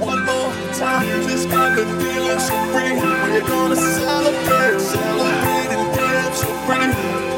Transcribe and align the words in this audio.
One 0.00 0.24
more 0.24 0.52
time, 0.74 1.28
just 1.28 1.50
got 1.50 1.76
me 1.76 1.84
feeling 2.02 2.40
so 2.40 2.56
free. 2.72 2.92
We're 2.92 3.40
gonna 3.46 3.76
celebrate, 3.76 4.80
celebrate 4.80 5.70
and 5.76 5.96
dance 5.96 6.40
so 6.40 6.46
free. 6.66 7.29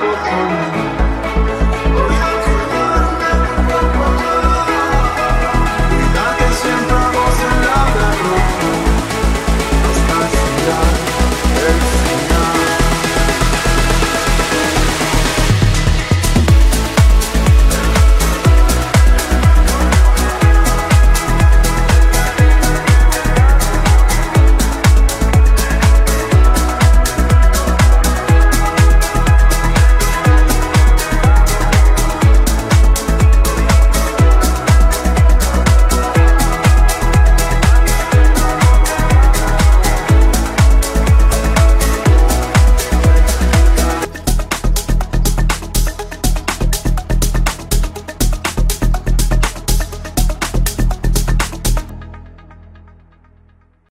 Thank 0.00 0.84
you. 0.84 0.89